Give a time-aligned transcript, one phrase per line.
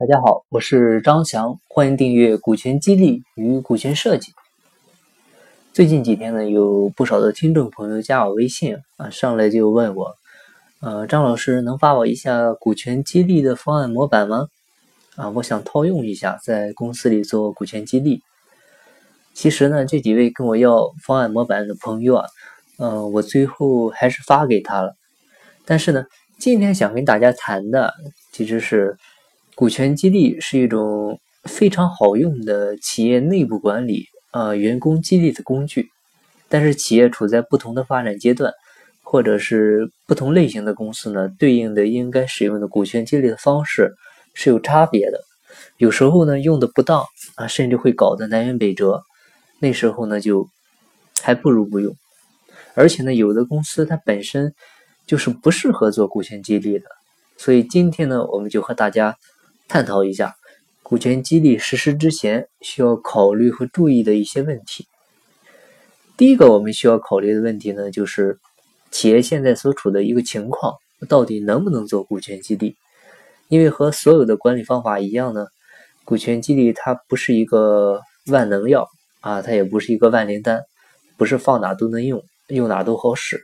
[0.00, 4.32] 大家好，我是张翔，欢迎订阅股权激励与股权设计。
[5.74, 10.14] 最近几天呢，有不少的听众朋友加我微信啊，上来就问我，
[10.80, 14.46] 呃，张老师能发我一下股权激励的方案模板吗？
[15.16, 18.22] 啊，我想套用一下，在公司里做股权激励。
[19.34, 22.26] 其实呢，这几位跟我要方案模板的朋友啊，
[22.78, 24.94] 嗯，我最后还是发给他了。
[25.66, 26.06] 但是呢，
[26.38, 27.92] 今天想跟大家谈的
[28.32, 28.96] 其实是。
[29.60, 35.90] 股权激励是一种非常好用的企业内部管理啊员工激励的工具，
[36.48, 38.54] 但是企业处在不同的发展阶段，
[39.02, 43.92] 或者是不同类型的公司呢，对应的应该使用的股权激励的方式
[44.32, 45.20] 是有差别的。
[45.76, 47.04] 有时候呢用的不当
[47.34, 49.02] 啊，甚至会搞得南辕北辙，
[49.60, 50.48] 那时候呢就
[51.20, 51.94] 还不如不用。
[52.72, 54.54] 而且呢，有的公司它本身
[55.06, 56.86] 就是不适合做股权激励的，
[57.36, 59.14] 所以今天呢，我们就和大家。
[59.70, 60.34] 探讨一下
[60.82, 64.88] 股权激励实施之前需要考虑和注意的一些问题。
[66.16, 68.40] 第一个我们需要考虑的问题呢，就是
[68.90, 70.74] 企业现在所处的一个情况，
[71.08, 72.74] 到底能不能做股权激励？
[73.46, 75.46] 因为和所有的管理方法一样呢，
[76.04, 78.88] 股权激励它不是一个万能药
[79.20, 80.62] 啊，它也不是一个万灵丹，
[81.16, 83.40] 不是放哪都能用，用哪都好使。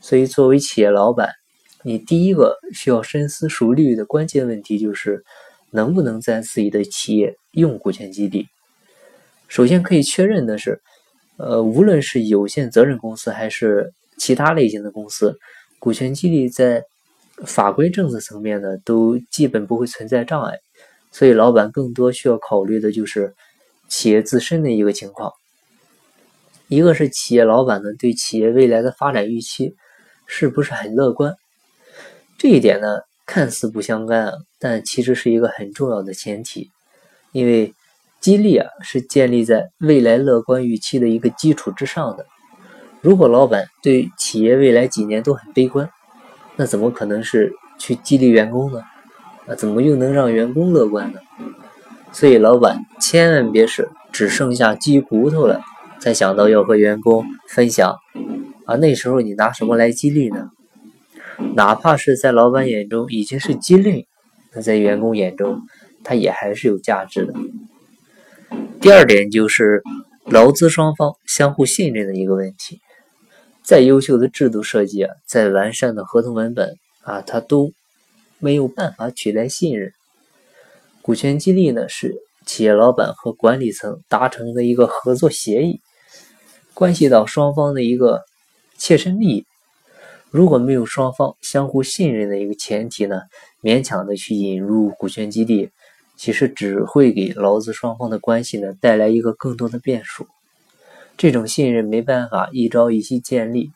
[0.00, 1.30] 所以作为企业老板，
[1.86, 5.22] 你第一个需要深思熟虑的关键问题就是，
[5.70, 8.48] 能不能在自己的企业用股权激励？
[9.46, 10.80] 首先可以确认的是，
[11.36, 15.38] 呃，无论是有限责任公司还是其他类型的公司，
[15.78, 16.82] 股权激励在
[17.44, 20.58] 法规政策层面呢，都基本不会存在障碍。
[21.12, 23.32] 所以，老板更多需要考虑的就是
[23.88, 25.30] 企业自身的一个情况。
[26.66, 29.76] 一个是企业老板呢对企业未来的发展预期
[30.26, 31.32] 是不是很乐观？
[32.38, 36.70] 这一点呢，看似不相干啊，但其实是一个很重要的前提。
[37.32, 37.74] 因为
[38.20, 42.26] 激励啊，是建立在未来乐观预期的一个基础之上的。
[43.00, 45.88] 如果老板对企业未来几年都很悲观，
[46.56, 48.82] 那怎么可能是去激励员工呢？
[49.46, 51.20] 啊，怎么又能让员工乐观呢？
[52.12, 55.60] 所以，老板千万别是只剩下鸡骨头了，
[56.00, 57.96] 才想到要和员工分享
[58.64, 58.76] 啊。
[58.76, 60.50] 那时候你拿什么来激励呢？
[61.54, 64.06] 哪怕是在老板眼中已经是鸡肋，
[64.54, 65.60] 那在员工眼中，
[66.04, 67.34] 它也还是有价值的。
[68.80, 69.82] 第二点就是
[70.24, 72.80] 劳资双方相互信任的一个问题。
[73.62, 77.72] 再优秀的制度设计啊，再完善的合同文本啊，它都
[78.38, 79.92] 没有办法取代信任。
[81.02, 82.14] 股权激励呢，是
[82.44, 85.80] 企业老板和管理层达成的一个合作协议，
[86.74, 88.22] 关系到双方的一个
[88.78, 89.44] 切身利益。
[90.30, 93.22] 如果没有双方相互信任的一个前提呢，
[93.62, 95.70] 勉强的去引入股权激励，
[96.16, 100.26] 其实只会给劳资双方的关系呢带来一个更多的变数。
[101.16, 103.70] 这种信任没办法一朝一夕建立，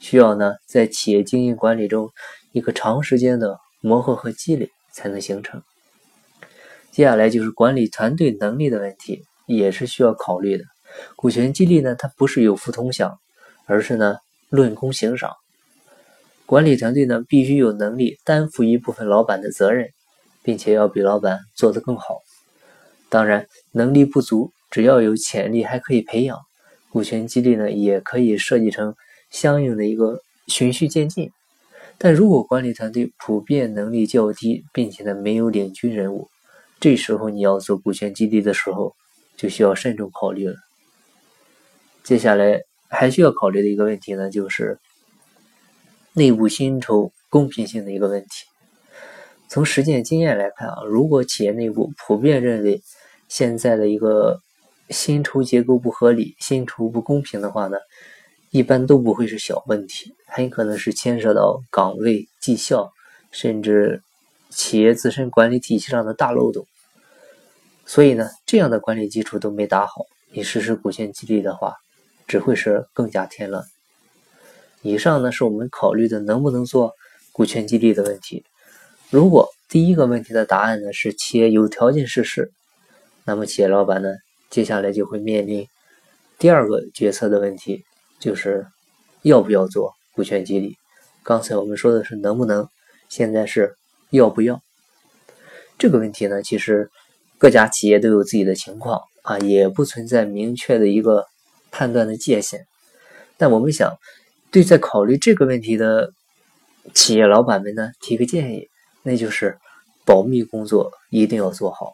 [0.00, 2.10] 需要呢在企业经营管理中
[2.52, 5.62] 一个长时间的磨合和积累才能形成。
[6.90, 10.64] 接下来就是管理团队能力的问题，也是需要考虑的。
[11.14, 13.20] 股权激励呢，它不是有福同享，
[13.66, 14.16] 而是呢
[14.48, 15.30] 论功行赏。
[16.50, 19.90] 管理团队呢，必须有能力担负一部分老板的责任，
[20.42, 22.18] 并且要比老板做得更好。
[23.08, 26.36] 当然，能力不足，只要有潜力，还可以培养。
[26.90, 28.96] 股权激励呢，也可以设计成
[29.30, 31.30] 相应的一个循序渐进。
[31.98, 36.26] 但如果管理团队普遍能力较低，并且呢没有领军人物，
[36.80, 38.96] 这时候你要做股权激励的时候，
[39.36, 40.56] 就需要慎重考虑了。
[42.02, 44.80] 接下来还需要考虑的一个问题呢，就是。
[46.12, 48.28] 内部薪酬公平性的一个问题。
[49.48, 52.82] 从实践经验来看啊，如果企业内部普遍认为
[53.28, 54.40] 现在的一个
[54.90, 57.76] 薪酬结构不合理、薪酬不公平的话呢，
[58.50, 62.92] 一般都不会是小问题，很可能是牵涉到岗位绩效，
[63.30, 64.02] 甚至
[64.50, 66.66] 企业自身管理体系上的大漏洞。
[67.86, 71.74] 所以呢，这样的管理基础都没打好，你实施股权激励的话，
[72.28, 73.64] 只会是更加添乱。
[74.82, 76.94] 以上呢是我们考虑的能不能做
[77.32, 78.44] 股权激励的问题。
[79.10, 82.50] 如果第一个问题的答案呢是企业有条件实施，
[83.24, 84.08] 那么企业老板呢
[84.48, 85.66] 接下来就会面临
[86.38, 87.84] 第二个决策的问题，
[88.18, 88.66] 就是
[89.22, 90.76] 要不要做股权激励。
[91.22, 92.66] 刚才我们说的是能不能，
[93.08, 93.74] 现在是
[94.08, 94.62] 要不要。
[95.78, 96.90] 这个问题呢，其实
[97.36, 101.26] 各家企业都有自己的情况啊，也不存在明确的一个
[101.70, 102.66] 判断的界限。
[103.36, 103.92] 但我们想。
[104.50, 106.12] 对在考虑这个问题的
[106.92, 108.68] 企业老板们呢，提个建议，
[109.04, 109.56] 那就是
[110.04, 111.92] 保密工作一定要做好。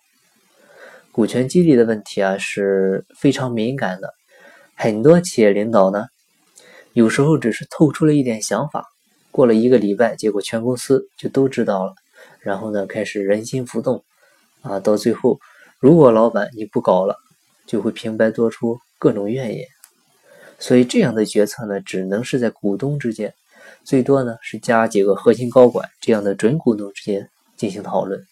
[1.13, 4.15] 股权激励的问题啊是非常敏感的，
[4.75, 6.07] 很多企业领导呢，
[6.95, 8.87] 有时候只是透出了一点想法，
[9.31, 11.95] 过了一个礼拜，结果全公司就都知道了，
[12.41, 14.03] 然后呢开始人心浮动，
[14.63, 15.39] 啊，到最后
[15.79, 17.17] 如果老板你不搞了，
[17.67, 19.67] 就会平白多出各种怨言。
[20.59, 23.35] 所以这样的决策呢，只能是在股东之间，
[23.85, 28.27] 最多呢是加几个核心高管这样的准股东之间进行讨论。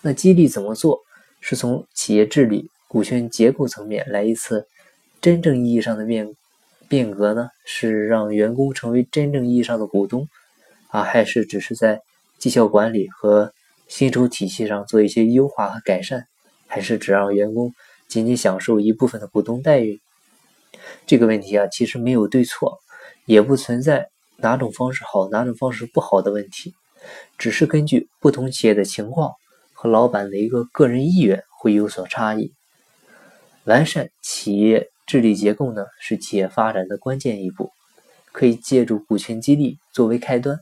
[0.00, 1.00] 那激励怎么做？
[1.40, 4.66] 是从企业治理、股权结构层面来一次
[5.20, 6.34] 真正意义上的变
[6.88, 7.48] 变革呢？
[7.64, 10.28] 是让员工成为真正意义上的股东
[10.88, 12.00] 啊，还是只是在
[12.38, 13.52] 绩效管理和
[13.88, 16.26] 薪酬体系上做一些优化和改善？
[16.66, 17.72] 还是只让员工
[18.08, 20.00] 仅仅享受一部分的股东待遇？
[21.06, 22.78] 这个问题啊，其实没有对错，
[23.26, 26.74] 也不存在哪种方式好、哪种方式不好的问题，
[27.38, 29.32] 只是根据不同企业的情况
[29.72, 32.52] 和老板的一个个人意愿会有所差异。
[33.64, 37.70] 完善企业治理结构呢，是企业发展的关键一步，
[38.32, 40.58] 可以借助股权激励作为开端，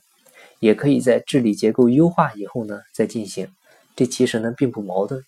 [0.58, 3.48] 也可以在治理结构优化以后呢再进行。
[3.96, 5.22] 这其实呢并不矛盾，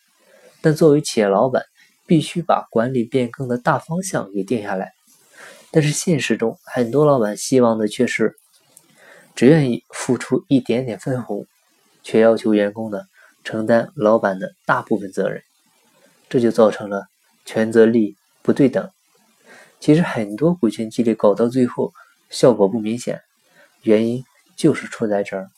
[0.61, 1.63] 但作为企业老板，
[2.07, 4.93] 必须把管理变更的大方向给定下来。
[5.71, 8.37] 但是现实中，很多老板希望的却是
[9.35, 11.47] 只愿意付出一点点分红，
[12.03, 13.01] 却要求员工呢
[13.43, 15.43] 承担老板的大部分责任，
[16.29, 17.07] 这就造成了
[17.47, 18.91] 权责利不对等。
[19.81, 21.93] 其实很多股权激励搞到最后
[22.29, 23.21] 效果不明显，
[23.83, 24.23] 原因
[24.55, 25.51] 就是出在这儿。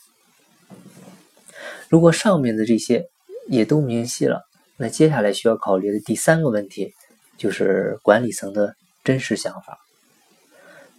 [1.88, 3.06] 如果上面的这些
[3.48, 4.42] 也都明晰了，
[4.76, 6.92] 那接下来需要考虑的第三个问题
[7.36, 8.74] 就是管理层的
[9.04, 9.78] 真实想法。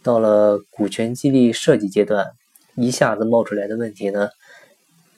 [0.02, 2.28] 到了股权激励设计阶段，
[2.76, 4.30] 一下子冒出来的问题呢，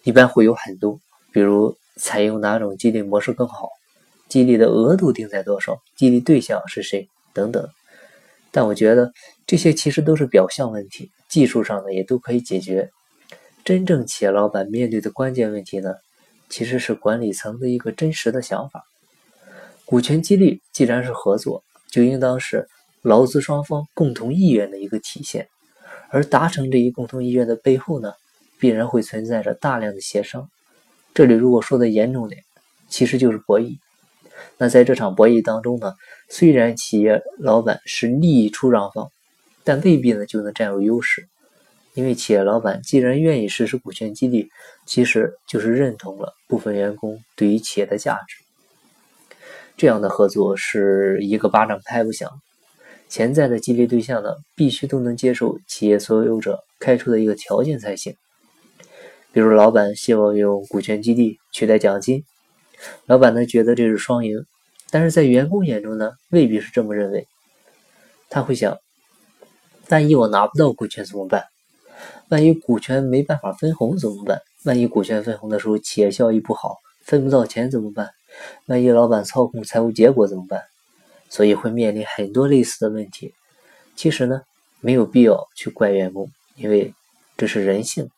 [0.04, 1.00] 一般会有很多，
[1.32, 3.70] 比如采用哪种激励模式更好，
[4.30, 7.68] 激励的额度定在多少，激励对象是谁等等。
[8.50, 9.12] 但我觉得
[9.46, 12.90] 这些其实都是表象问题，技术上呢也都可以解决。
[13.66, 15.94] 真正企业老板面对的关键问题呢，
[16.50, 18.84] 其实是管理层的一个真实的想法。
[19.86, 22.68] 股权激励既然是合作，就应当是。
[23.04, 25.48] 劳资双方共同意愿的一个体现，
[26.10, 28.12] 而达成这一共同意愿的背后呢，
[28.60, 30.50] 必然会存在着大量的协商。
[31.14, 32.44] 这里如果说的严重点，
[32.90, 33.78] 其实就是博弈。
[34.58, 35.94] 那在这场博弈当中呢，
[36.28, 39.10] 虽然企业老板是利益出让方，
[39.64, 41.30] 但未必呢就能占有优势，
[41.98, 44.52] 因为企业老板既然愿意实施股权激励，
[44.86, 48.38] 其实就是认同了部分员工对于企业的价值。
[49.76, 52.30] 这样的合作是一个巴掌拍不响。
[53.10, 58.14] 潜在的激励对象呢，必须都能接受企业所有者开出的一个条件才行。
[59.32, 62.24] 比如，老板希望用股权激励取代奖金，
[63.08, 64.46] 老板呢觉得这是双赢，
[64.92, 67.26] 但是在员工眼中呢，未必是这么认为。
[68.30, 68.78] 他会想：
[69.90, 71.46] 万一我拿不到股权怎么办？
[72.30, 74.42] 万一股权没办法分红怎么办？
[74.64, 78.10] 万一股权分红的时候企业效益不好，分不到钱怎么办？
[78.66, 80.62] 万一老板操控财务结果怎么办？
[81.30, 83.34] 所以会面临很多类似的问题。
[83.96, 84.42] 其实呢，
[84.82, 86.94] 没有必要去怪员工，因为
[87.38, 88.10] 这是人性。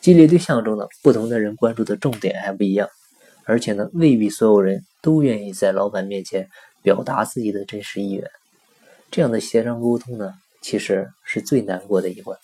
[0.00, 2.88] 激励对象中呢，不同的人关注的重点还不一样，
[3.44, 6.48] 而且呢，未必所有人都愿意在老板面前
[6.82, 8.28] 表达自己的真实意愿。
[9.10, 12.38] 这样的协商沟通呢，其实是最难过的一关。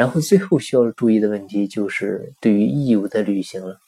[0.00, 3.78] 然后最后需要注意的问题就是对于义务的履行了。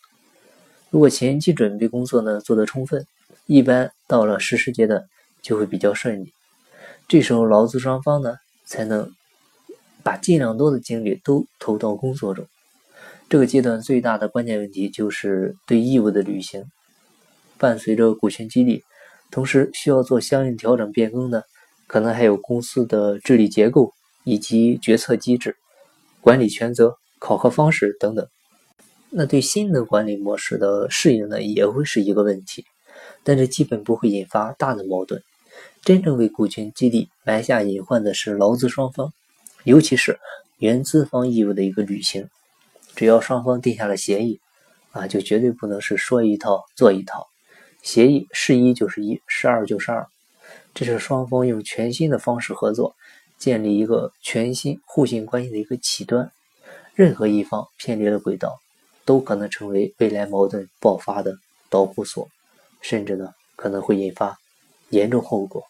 [0.91, 3.07] 如果前期准备工作呢做得充分，
[3.47, 5.03] 一般到了实施阶段
[5.41, 6.35] 就会比较顺利，
[7.09, 9.11] 这时候劳资双方呢才能
[10.03, 12.45] 把尽量多的精力都投到工作中。
[13.31, 16.63] 这个阶段最大的关键问题就是对义务的履行。
[17.57, 18.83] 伴随着股权激励，
[19.31, 21.47] 同时需要做相应调整变更的，
[21.87, 25.57] 可能还有公司的治理结构以及决策机制、
[26.23, 28.27] 管理权责、考核方式等等。
[29.11, 32.65] 那对新的管理模式的适应呢，也会是一个问题。
[33.25, 35.23] 但这基本不会引发大的矛盾。
[35.83, 39.13] 真正为股权激励埋下隐患的是劳资双方，
[39.65, 40.21] 尤其是
[40.59, 42.29] 原资方义务的一个履行。
[42.95, 44.41] 只要双方定下了协议，
[44.93, 47.27] 啊，就绝对不能是说一套做一套。
[47.83, 50.07] 协议是一就是一，是二就是二。
[50.73, 52.95] 这是双方用全新的方式合作，
[53.43, 56.31] 建立一个全新互信关系的一个起端。
[56.95, 58.61] 任何一方偏离了轨道，
[59.05, 61.35] 都可能成为未来矛盾爆发的
[61.69, 62.29] 导火索。
[62.81, 64.39] 甚至呢，可能会引发
[64.91, 65.65] 严重后果。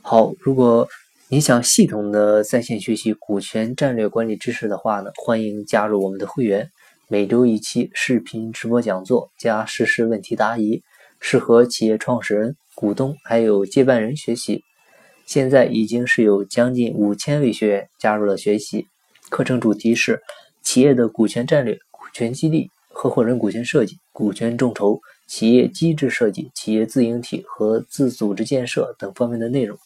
[0.00, 0.88] 好，如果
[1.28, 6.70] 你想系统的在线学习股权战略管理知识的话呢，欢迎加入我们的会员，
[7.08, 10.82] 每周一期视频直播讲座加实时问题答疑，
[11.20, 14.64] 适合企业创始人、股东还有接班人学习。
[15.28, 18.86] 现在已经是有将近五千位学员加入了学习。
[19.28, 20.22] 课程主题是
[20.62, 29.78] 企业的股权战略、股权激励、合伙人股权设计、股权众筹、企业机制设计、企业自营体和自组织建设等方面的内容。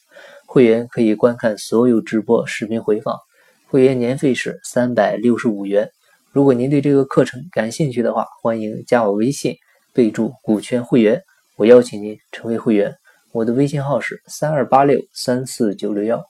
[0.47, 3.19] 会员可以观看所有直播视频回放，
[3.67, 5.91] 会员年费是三百六十五元。
[6.31, 9.57] 如果您对这个课程感兴趣的话，欢迎加我微信，
[9.93, 11.21] 备注“股权会员”，
[11.59, 12.95] 我邀请您成为会员。
[13.33, 16.23] 我的微信号是三二八六三四九六幺。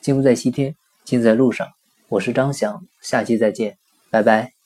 [0.00, 0.74] 金不在西天，
[1.04, 1.66] 金在路上。
[2.08, 3.78] 我是张翔，下期再见，
[4.10, 4.57] 拜拜。